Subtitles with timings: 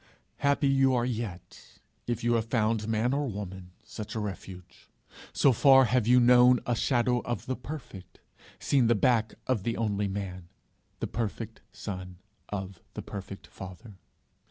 [0.37, 4.89] Happy you are yet, if you have found man or woman such a refuge;
[5.31, 8.19] so far have you known a shadow of the perfect,
[8.57, 10.47] seen the back of the only man,
[11.01, 12.17] the perfect Son
[12.49, 13.99] of the perfect Father.